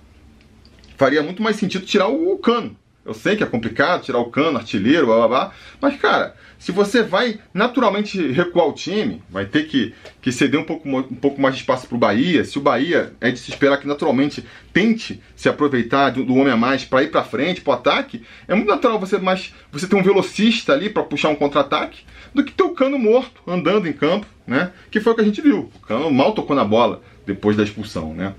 faria 0.97 1.23
muito 1.23 1.43
mais 1.43 1.57
sentido 1.57 1.85
tirar 1.85 2.09
o, 2.09 2.39
cano. 2.39 2.77
Eu 3.07 3.15
sei 3.15 3.37
que 3.37 3.43
é 3.45 3.47
complicado 3.47 4.03
tirar 4.03 4.19
o 4.19 4.31
cano, 4.31 4.59
artilheiro, 4.59 5.07
blá 5.07 5.17
blá 5.17 5.29
blá, 5.29 5.53
mas 5.81 5.97
cara, 5.97 6.35
se 6.59 6.73
você 6.73 7.03
vai 7.03 7.39
naturalmente 7.55 8.21
recuar 8.33 8.67
o 8.67 8.73
time, 8.73 9.23
vai 9.31 9.45
ter 9.45 9.69
que, 9.69 9.95
que 10.21 10.33
ceder 10.33 10.59
um 10.59 10.65
pouco, 10.65 10.89
um 10.89 11.03
pouco 11.03 11.41
mais 11.41 11.55
de 11.55 11.61
espaço 11.61 11.87
para 11.87 11.95
o 11.95 11.99
Bahia. 11.99 12.45
Se 12.45 12.59
o 12.59 12.61
Bahia 12.61 13.13
é 13.21 13.31
de 13.31 13.39
se 13.39 13.51
esperar 13.51 13.77
que 13.77 13.87
naturalmente 13.87 14.45
tente 14.73 15.23
se 15.37 15.49
aproveitar 15.49 16.11
do, 16.11 16.25
do 16.25 16.35
homem 16.35 16.53
a 16.53 16.57
mais 16.57 16.85
para 16.85 17.05
ir 17.05 17.11
para 17.13 17.23
frente, 17.23 17.61
para 17.61 17.71
o 17.71 17.75
ataque, 17.75 18.23
é 18.49 18.55
muito 18.55 18.69
natural 18.69 18.99
você 18.99 19.19
mais 19.19 19.55
você 19.71 19.87
ter 19.87 19.95
um 19.95 20.03
velocista 20.03 20.73
ali 20.73 20.91
para 20.91 21.05
puxar 21.05 21.29
um 21.29 21.37
contra-ataque 21.37 22.01
do 22.35 22.43
que 22.43 22.53
ter 22.53 22.65
o 22.65 22.75
cano 22.75 22.99
morto 22.99 23.41
andando 23.47 23.87
em 23.87 23.93
campo, 23.93 24.27
né? 24.47 24.73
Que 24.91 25.01
foi 25.01 25.13
o 25.13 25.15
que 25.15 25.23
a 25.23 25.25
gente 25.25 25.41
viu. 25.41 25.71
O 25.75 25.87
cano 25.87 26.11
mal 26.11 26.33
tocou 26.33 26.57
na 26.57 26.65
bola 26.65 27.03
depois 27.25 27.57
da 27.57 27.63
expulsão, 27.63 28.13
né? 28.15 28.35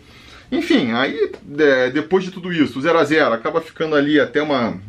Enfim, 0.52 0.92
aí 0.94 1.32
é, 1.58 1.90
depois 1.90 2.24
de 2.24 2.32
tudo 2.32 2.54
isso, 2.54 2.80
o 2.80 2.82
0 2.82 2.98
a 2.98 3.04
0 3.04 3.34
acaba 3.34 3.60
ficando 3.62 3.96
ali 3.96 4.20
até 4.20 4.42
uma 4.42 4.80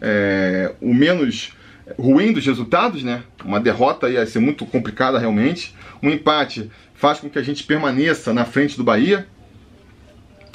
é, 0.00 0.72
o 0.80 0.92
menos 0.92 1.52
ruim 1.98 2.32
dos 2.32 2.44
resultados, 2.44 3.02
né? 3.04 3.22
Uma 3.44 3.60
derrota 3.60 4.08
ia 4.08 4.26
ser 4.26 4.40
muito 4.40 4.66
complicada 4.66 5.18
realmente. 5.18 5.74
Um 6.02 6.10
empate 6.10 6.70
faz 6.94 7.20
com 7.20 7.30
que 7.30 7.38
a 7.38 7.42
gente 7.42 7.62
permaneça 7.64 8.32
na 8.32 8.44
frente 8.44 8.76
do 8.76 8.82
Bahia, 8.82 9.26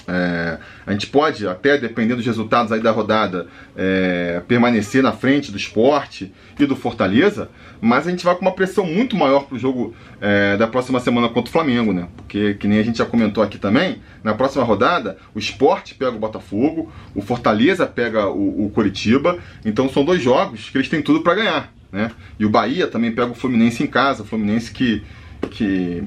é, 0.08 0.41
a 0.86 0.92
gente 0.92 1.08
pode, 1.08 1.48
até 1.48 1.78
dependendo 1.78 2.18
dos 2.18 2.26
resultados 2.26 2.72
aí 2.72 2.82
da 2.82 2.92
rodada, 2.92 3.48
é, 3.76 4.42
permanecer 4.48 5.04
na 5.04 5.12
frente 5.12 5.52
do 5.52 5.58
esporte 5.58 6.32
e 6.60 6.66
do 6.66 6.76
Fortaleza, 6.76 7.50
mas 7.80 8.08
a 8.08 8.12
gente 8.12 8.24
vai 8.24 8.36
com 8.36 8.42
uma 8.42 8.52
pressão 8.52 8.86
muito 8.86 9.16
maior 9.16 9.46
para 9.46 9.56
o 9.56 9.60
jogo 9.60 9.94
é, 10.20 10.58
da 10.58 10.68
próxima 10.68 11.00
semana 11.00 11.30
contra 11.30 11.50
o 11.50 11.52
Flamengo, 11.52 11.94
né? 11.94 12.08
Porque, 12.16 12.56
que 12.56 12.68
nem 12.68 12.80
a 12.80 12.84
gente 12.84 12.98
já 12.98 13.06
comentou 13.06 13.44
aqui 13.44 13.58
também, 13.58 14.02
na 14.24 14.34
próxima 14.34 14.64
rodada, 14.64 15.18
o 15.34 15.40
esporte 15.40 15.96
pega 15.96 16.16
o 16.16 16.20
Botafogo, 16.20 16.92
o 17.16 17.22
Fortaleza 17.22 17.86
pega 17.86 18.28
o, 18.28 18.66
o 18.66 18.70
Coritiba, 18.70 19.38
então 19.66 19.90
são 19.90 20.04
dois 20.04 20.22
jogos 20.22 20.70
que 20.70 20.78
eles 20.78 20.90
têm 20.90 21.02
tudo 21.02 21.22
para 21.22 21.36
ganhar, 21.36 21.74
né? 21.92 22.12
E 22.40 22.46
o 22.46 22.50
Bahia 22.50 22.88
também 22.88 23.12
pega 23.12 23.32
o 23.32 23.36
Fluminense 23.36 23.84
em 23.84 23.88
casa, 23.88 24.24
o 24.24 24.26
Fluminense 24.26 24.72
que. 24.72 25.04
que 25.52 26.04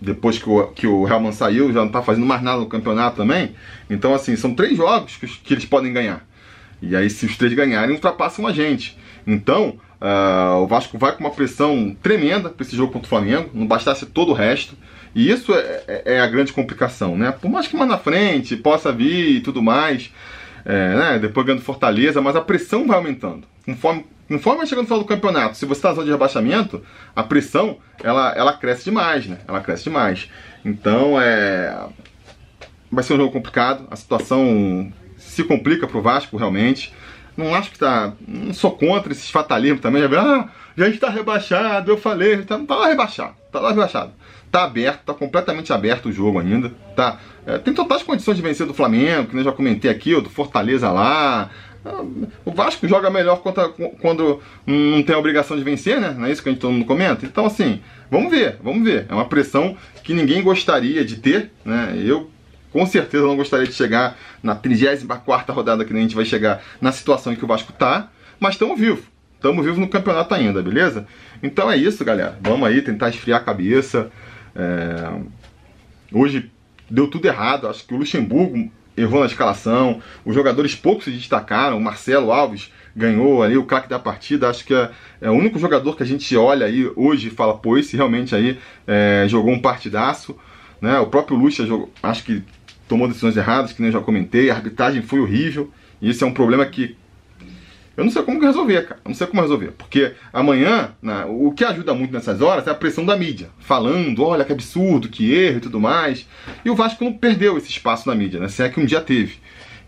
depois 0.00 0.38
que 0.38 0.48
o, 0.48 0.66
que 0.68 0.86
o 0.86 1.06
Helman 1.08 1.32
saiu, 1.32 1.72
já 1.72 1.80
não 1.80 1.86
está 1.86 2.02
fazendo 2.02 2.26
mais 2.26 2.42
nada 2.42 2.58
no 2.58 2.66
campeonato 2.66 3.16
também. 3.16 3.54
Então, 3.88 4.14
assim, 4.14 4.36
são 4.36 4.54
três 4.54 4.76
jogos 4.76 5.16
que, 5.16 5.26
que 5.26 5.54
eles 5.54 5.64
podem 5.64 5.92
ganhar. 5.92 6.26
E 6.82 6.94
aí, 6.94 7.08
se 7.08 7.26
os 7.26 7.36
três 7.36 7.52
ganharem, 7.54 7.94
ultrapassam 7.94 8.46
a 8.46 8.52
gente. 8.52 8.98
Então, 9.26 9.78
uh, 10.00 10.58
o 10.62 10.66
Vasco 10.66 10.98
vai 10.98 11.12
com 11.12 11.20
uma 11.20 11.30
pressão 11.30 11.96
tremenda 12.02 12.50
para 12.50 12.64
esse 12.64 12.76
jogo 12.76 12.92
contra 12.92 13.06
o 13.06 13.08
Flamengo, 13.08 13.50
não 13.54 13.66
bastasse 13.66 14.04
todo 14.06 14.30
o 14.30 14.34
resto. 14.34 14.76
E 15.14 15.30
isso 15.30 15.54
é, 15.54 15.82
é, 15.86 16.02
é, 16.16 16.20
a 16.20 16.26
grande 16.26 16.52
complicação, 16.52 17.16
né? 17.16 17.30
Por 17.32 17.48
mais 17.48 17.68
que 17.68 17.76
mais 17.76 17.88
na 17.88 17.98
frente 17.98 18.56
possa 18.56 18.92
vir 18.92 19.36
e 19.36 19.40
tudo 19.40 19.62
mais, 19.62 20.10
é, 20.64 20.94
né? 20.94 21.18
depois 21.20 21.46
ganhando 21.46 21.62
Fortaleza, 21.62 22.20
mas 22.20 22.34
a 22.34 22.40
pressão 22.40 22.86
vai 22.86 22.96
aumentando. 22.96 23.46
Conforme 23.64 24.04
Conforme 24.28 24.58
vai 24.58 24.66
chegando 24.66 24.84
no 24.84 24.88
final 24.88 25.00
do 25.00 25.08
campeonato, 25.08 25.56
se 25.56 25.66
você 25.66 25.78
está 25.78 25.88
na 25.90 25.94
zona 25.96 26.06
de 26.06 26.12
rebaixamento, 26.12 26.82
a 27.14 27.22
pressão 27.22 27.78
ela, 28.02 28.32
ela 28.34 28.52
cresce 28.54 28.84
demais, 28.84 29.26
né? 29.26 29.38
Ela 29.46 29.60
cresce 29.60 29.84
demais. 29.84 30.30
Então 30.64 31.20
é. 31.20 31.86
Vai 32.90 33.02
ser 33.02 33.14
um 33.14 33.16
jogo 33.16 33.32
complicado, 33.32 33.86
a 33.90 33.96
situação 33.96 34.92
se 35.18 35.42
complica 35.44 35.86
para 35.86 35.98
o 35.98 36.02
Vasco 36.02 36.36
realmente. 36.36 36.92
Não 37.36 37.54
acho 37.54 37.70
que 37.70 37.78
tá. 37.78 38.12
Não 38.26 38.54
sou 38.54 38.70
contra 38.72 39.12
esses 39.12 39.30
fatalismos 39.30 39.80
também. 39.80 40.08
Já, 40.08 40.22
ah, 40.22 40.48
já 40.76 40.88
está 40.88 41.10
rebaixado, 41.10 41.90
eu 41.90 41.98
falei, 41.98 42.42
tá, 42.42 42.58
tá 42.58 42.76
lá 42.76 42.88
rebaixado, 42.88 43.34
tá 43.50 43.60
lá 43.60 43.70
rebaixado. 43.70 44.12
Tá 44.50 44.62
aberto, 44.62 45.02
tá 45.04 45.12
completamente 45.12 45.72
aberto 45.72 46.06
o 46.06 46.12
jogo 46.12 46.38
ainda. 46.38 46.72
Tá, 46.94 47.18
é, 47.44 47.58
tem 47.58 47.74
totais 47.74 48.04
condições 48.04 48.36
de 48.36 48.42
vencer 48.42 48.66
do 48.66 48.72
Flamengo, 48.72 49.28
que 49.28 49.36
eu 49.36 49.42
já 49.42 49.50
comentei 49.50 49.90
aqui, 49.90 50.14
ou 50.14 50.22
do 50.22 50.30
Fortaleza 50.30 50.90
lá. 50.92 51.50
O 52.44 52.50
Vasco 52.50 52.88
joga 52.88 53.10
melhor 53.10 53.42
contra, 53.42 53.68
quando 53.68 54.40
não 54.66 55.02
tem 55.02 55.14
a 55.14 55.18
obrigação 55.18 55.56
de 55.56 55.62
vencer, 55.62 56.00
né? 56.00 56.14
Não 56.16 56.26
é 56.26 56.32
isso 56.32 56.42
que 56.42 56.48
a 56.48 56.52
gente 56.52 56.60
todo 56.60 56.72
mundo 56.72 56.86
comenta? 56.86 57.26
Então, 57.26 57.44
assim, 57.44 57.80
vamos 58.10 58.30
ver, 58.30 58.58
vamos 58.62 58.84
ver. 58.84 59.06
É 59.08 59.14
uma 59.14 59.28
pressão 59.28 59.76
que 60.02 60.14
ninguém 60.14 60.42
gostaria 60.42 61.04
de 61.04 61.16
ter, 61.16 61.50
né? 61.64 61.94
Eu, 62.02 62.30
com 62.72 62.86
certeza, 62.86 63.26
não 63.26 63.36
gostaria 63.36 63.66
de 63.66 63.74
chegar 63.74 64.16
na 64.42 64.54
34 64.54 65.54
rodada 65.54 65.84
que 65.84 65.92
a 65.92 65.96
gente 65.96 66.14
vai 66.14 66.24
chegar 66.24 66.62
na 66.80 66.90
situação 66.90 67.32
em 67.32 67.36
que 67.36 67.44
o 67.44 67.48
Vasco 67.48 67.72
tá, 67.72 68.10
mas 68.40 68.54
estamos 68.54 68.80
vivos. 68.80 69.04
Estamos 69.36 69.62
vivos 69.62 69.78
no 69.78 69.88
campeonato 69.88 70.34
ainda, 70.34 70.62
beleza? 70.62 71.06
Então 71.42 71.70
é 71.70 71.76
isso, 71.76 72.02
galera. 72.02 72.38
Vamos 72.40 72.66
aí 72.66 72.80
tentar 72.80 73.10
esfriar 73.10 73.42
a 73.42 73.44
cabeça. 73.44 74.10
É... 74.56 75.20
Hoje 76.10 76.50
deu 76.90 77.08
tudo 77.08 77.26
errado. 77.26 77.68
Acho 77.68 77.86
que 77.86 77.92
o 77.92 77.98
Luxemburgo 77.98 78.72
errou 78.96 79.20
na 79.20 79.26
escalação, 79.26 80.00
os 80.24 80.34
jogadores 80.34 80.74
poucos 80.74 81.04
se 81.04 81.10
destacaram, 81.10 81.76
o 81.76 81.80
Marcelo 81.80 82.32
Alves 82.32 82.70
ganhou 82.94 83.42
ali 83.42 83.56
o 83.56 83.64
craque 83.64 83.88
da 83.88 83.98
partida, 83.98 84.48
acho 84.48 84.64
que 84.64 84.74
é, 84.74 84.90
é, 85.20 85.30
o 85.30 85.34
único 85.34 85.58
jogador 85.58 85.96
que 85.96 86.02
a 86.02 86.06
gente 86.06 86.36
olha 86.36 86.66
aí 86.66 86.90
hoje 86.94 87.28
e 87.28 87.30
fala, 87.30 87.56
pô, 87.56 87.76
esse 87.76 87.96
realmente 87.96 88.34
aí 88.34 88.58
é, 88.86 89.26
jogou 89.28 89.52
um 89.52 89.60
partidaço, 89.60 90.36
né? 90.80 90.98
O 91.00 91.06
próprio 91.06 91.36
Lucha 91.36 91.66
jogou, 91.66 91.90
acho 92.02 92.24
que 92.24 92.42
tomou 92.88 93.08
decisões 93.08 93.36
erradas, 93.36 93.72
que 93.72 93.80
nem 93.80 93.88
eu 93.88 93.98
já 93.98 94.00
comentei, 94.00 94.50
a 94.50 94.54
arbitragem 94.54 95.02
foi 95.02 95.20
horrível, 95.20 95.70
e 96.00 96.10
esse 96.10 96.22
é 96.22 96.26
um 96.26 96.34
problema 96.34 96.64
que 96.66 96.96
eu 97.96 98.04
não 98.04 98.10
sei 98.10 98.22
como 98.22 98.40
resolver, 98.40 98.82
cara. 98.82 99.00
Eu 99.04 99.08
não 99.08 99.14
sei 99.14 99.26
como 99.26 99.42
resolver. 99.42 99.72
Porque 99.72 100.14
amanhã, 100.32 100.90
né, 101.00 101.24
o 101.28 101.52
que 101.52 101.64
ajuda 101.64 101.94
muito 101.94 102.12
nessas 102.12 102.40
horas 102.40 102.66
é 102.66 102.70
a 102.70 102.74
pressão 102.74 103.04
da 103.04 103.16
mídia. 103.16 103.48
Falando, 103.58 104.24
olha 104.24 104.44
que 104.44 104.52
absurdo, 104.52 105.08
que 105.08 105.32
erro 105.32 105.58
e 105.58 105.60
tudo 105.60 105.80
mais. 105.80 106.26
E 106.64 106.70
o 106.70 106.74
Vasco 106.74 107.04
não 107.04 107.12
perdeu 107.12 107.56
esse 107.56 107.70
espaço 107.70 108.08
na 108.08 108.14
mídia, 108.14 108.40
né? 108.40 108.48
Se 108.48 108.62
é 108.62 108.68
que 108.68 108.80
um 108.80 108.84
dia 108.84 109.00
teve. 109.00 109.36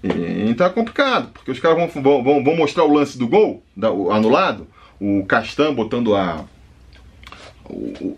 E, 0.03 0.49
então 0.49 0.67
é 0.67 0.71
complicado, 0.71 1.31
porque 1.33 1.51
os 1.51 1.59
caras 1.59 1.93
vão, 1.93 2.23
vão, 2.23 2.45
vão 2.45 2.57
mostrar 2.57 2.85
o 2.85 2.93
lance 2.93 3.19
do 3.19 3.27
gol, 3.27 3.63
da, 3.77 3.91
o 3.91 4.13
anulado, 4.13 4.67
o 5.01 5.25
Castan 5.27 5.75
botando 5.75 6.15
a, 6.15 6.45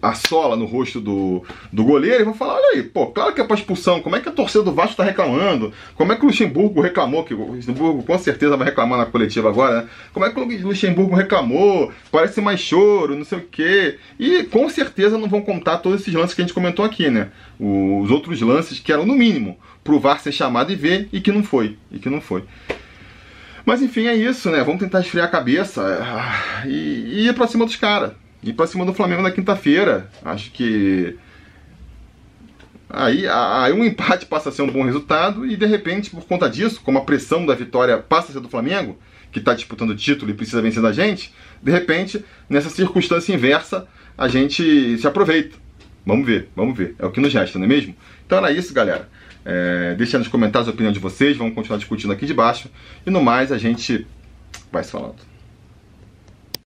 a 0.01 0.15
sola 0.15 0.57
no 0.57 0.65
rosto 0.65 1.01
do, 1.01 1.43
do 1.73 1.85
goleiro 1.85 2.23
e 2.23 2.25
vão 2.25 2.35
falar: 2.35 2.55
olha 2.55 2.77
aí, 2.77 2.83
pô, 2.83 3.07
claro 3.09 3.33
que 3.33 3.41
é 3.41 3.45
pra 3.45 3.57
expulsão. 3.57 4.01
Como 4.01 4.17
é 4.17 4.21
que 4.21 4.29
a 4.29 4.33
torcida 4.33 4.63
do 4.63 4.73
Vasco 4.73 4.97
tá 4.97 5.05
reclamando? 5.05 5.73
Como 5.95 6.13
é 6.13 6.17
que 6.17 6.25
o 6.25 6.29
Luxemburgo 6.29 6.81
reclamou? 6.81 7.25
Que 7.25 7.35
o 7.35 7.53
Luxemburgo 7.53 8.03
com 8.03 8.19
certeza 8.19 8.57
vai 8.57 8.69
reclamar 8.69 8.99
na 8.99 9.07
coletiva 9.07 9.49
agora, 9.49 9.83
né? 9.83 9.89
Como 10.13 10.25
é 10.25 10.31
que 10.31 10.39
o 10.39 10.67
Luxemburgo 10.67 11.15
reclamou? 11.15 11.93
Parece 12.11 12.41
mais 12.41 12.61
choro, 12.61 13.17
não 13.17 13.25
sei 13.25 13.39
o 13.39 13.43
quê. 13.43 13.99
E 14.19 14.45
com 14.45 14.69
certeza 14.69 15.19
não 15.19 15.29
vão 15.29 15.41
contar 15.41 15.79
todos 15.79 16.01
esses 16.01 16.15
lances 16.15 16.35
que 16.35 16.43
a 16.43 16.45
gente 16.45 16.55
comentou 16.55 16.85
aqui, 16.85 17.11
né? 17.11 17.29
Os 17.59 18.11
outros 18.11 18.41
lances 18.41 18.79
que 18.79 18.93
eram, 18.93 19.07
no 19.07 19.15
mínimo, 19.15 19.59
pro 19.83 19.99
VAR 19.99 20.21
ser 20.21 20.33
chamado 20.33 20.73
e 20.73 20.77
ver 20.77 21.09
e 21.13 21.21
que 21.21 21.33
não 21.33 21.43
foi. 21.43 21.77
E 21.91 21.99
que 21.99 22.09
não 22.09 22.21
foi. 22.21 22.45
Mas 23.65 23.83
enfim, 23.83 24.07
é 24.07 24.15
isso, 24.15 24.51
né? 24.51 24.63
Vamos 24.65 24.81
tentar 24.81 25.01
esfriar 25.01 25.27
a 25.27 25.31
cabeça 25.31 25.83
ah, 25.83 26.67
e, 26.67 26.71
e 26.71 27.29
ir 27.29 27.35
pra 27.35 27.47
cima 27.47 27.67
dos 27.67 27.77
caras 27.77 28.13
ir 28.43 28.53
pra 28.53 28.67
cima 28.67 28.85
do 28.85 28.95
Flamengo 28.95 29.23
na 29.23 29.31
quinta-feira. 29.31 30.11
Acho 30.25 30.51
que. 30.51 31.17
Aí, 32.91 33.27
aí 33.27 33.73
um 33.73 33.85
empate 33.85 34.25
passa 34.25 34.49
a 34.49 34.53
ser 34.53 34.63
um 34.63 34.71
bom 34.71 34.83
resultado 34.83 35.45
e 35.45 35.57
de 35.57 35.67
repente, 35.67 36.09
por 36.09 36.25
conta 36.25 36.49
disso, 36.49 36.81
como 36.83 36.97
a 36.97 37.03
pressão 37.03 37.45
da 37.45 37.55
vitória 37.55 37.99
passa 37.99 38.31
a 38.31 38.33
ser 38.33 38.41
do 38.41 38.49
Flamengo, 38.49 38.99
que 39.31 39.39
está 39.39 39.53
disputando 39.53 39.91
o 39.91 39.97
título 39.97 40.31
e 40.31 40.35
precisa 40.35 40.63
vencer 40.63 40.83
da 40.83 40.91
gente, 40.91 41.35
de 41.63 41.71
repente, 41.71 42.25
nessa 42.49 42.71
circunstância 42.71 43.35
inversa, 43.35 43.87
a 44.17 44.27
gente 44.27 44.97
se 44.97 45.07
aproveita. 45.07 45.57
Vamos 46.07 46.27
ver, 46.27 46.49
vamos 46.57 46.77
ver. 46.79 46.95
É 46.99 47.05
o 47.05 47.11
que 47.11 47.21
nos 47.21 47.35
resta, 47.35 47.59
não 47.59 47.67
é 47.67 47.69
mesmo? 47.69 47.95
Então 48.27 48.39
era 48.39 48.51
isso, 48.51 48.73
galera. 48.73 49.07
É, 49.45 49.95
deixa 49.95 50.19
nos 50.19 50.29
comentários 50.29 50.69
a 50.69 50.73
opinião 50.73 50.93
de 50.93 50.99
vocês, 50.99 51.37
vamos 51.37 51.55
continuar 51.55 51.77
discutindo 51.77 52.13
aqui 52.13 52.25
de 52.25 52.33
baixo. 52.33 52.71
E 53.07 53.11
no 53.11 53.23
mais, 53.23 53.53
a 53.53 53.59
gente 53.59 54.07
vai 54.73 54.83
se 54.83 54.91
falando. 54.91 55.28